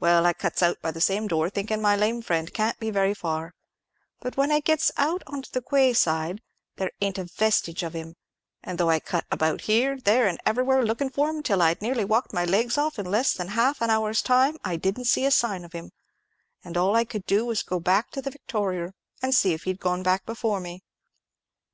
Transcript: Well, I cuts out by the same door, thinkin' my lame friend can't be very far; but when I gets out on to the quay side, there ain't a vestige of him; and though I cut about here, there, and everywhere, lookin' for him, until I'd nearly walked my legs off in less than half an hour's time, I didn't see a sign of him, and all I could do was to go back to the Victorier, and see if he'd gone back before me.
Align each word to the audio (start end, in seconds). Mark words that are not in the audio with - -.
Well, 0.00 0.24
I 0.24 0.32
cuts 0.32 0.62
out 0.62 0.80
by 0.80 0.90
the 0.90 1.02
same 1.02 1.26
door, 1.28 1.50
thinkin' 1.50 1.82
my 1.82 1.94
lame 1.96 2.22
friend 2.22 2.50
can't 2.50 2.78
be 2.80 2.90
very 2.90 3.12
far; 3.12 3.52
but 4.20 4.34
when 4.34 4.50
I 4.50 4.60
gets 4.60 4.90
out 4.96 5.22
on 5.26 5.42
to 5.42 5.52
the 5.52 5.60
quay 5.60 5.92
side, 5.92 6.40
there 6.76 6.92
ain't 7.02 7.18
a 7.18 7.24
vestige 7.24 7.82
of 7.82 7.92
him; 7.92 8.14
and 8.62 8.78
though 8.78 8.88
I 8.88 9.00
cut 9.00 9.26
about 9.30 9.60
here, 9.60 9.98
there, 10.00 10.26
and 10.28 10.40
everywhere, 10.46 10.82
lookin' 10.82 11.10
for 11.10 11.28
him, 11.28 11.36
until 11.36 11.60
I'd 11.60 11.82
nearly 11.82 12.06
walked 12.06 12.32
my 12.32 12.46
legs 12.46 12.78
off 12.78 12.98
in 12.98 13.04
less 13.04 13.34
than 13.34 13.48
half 13.48 13.82
an 13.82 13.90
hour's 13.90 14.22
time, 14.22 14.56
I 14.64 14.76
didn't 14.76 15.08
see 15.08 15.26
a 15.26 15.30
sign 15.30 15.62
of 15.62 15.74
him, 15.74 15.90
and 16.64 16.74
all 16.78 16.96
I 16.96 17.04
could 17.04 17.26
do 17.26 17.44
was 17.44 17.60
to 17.62 17.68
go 17.68 17.78
back 17.78 18.10
to 18.12 18.22
the 18.22 18.30
Victorier, 18.30 18.94
and 19.20 19.34
see 19.34 19.52
if 19.52 19.64
he'd 19.64 19.78
gone 19.78 20.02
back 20.02 20.24
before 20.24 20.58
me. 20.58 20.80